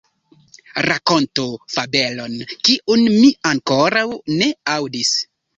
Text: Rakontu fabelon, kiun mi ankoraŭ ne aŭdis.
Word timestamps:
Rakontu 0.85 1.43
fabelon, 1.75 2.39
kiun 2.69 3.05
mi 3.19 3.31
ankoraŭ 3.53 4.07
ne 4.41 4.53
aŭdis. 4.79 5.17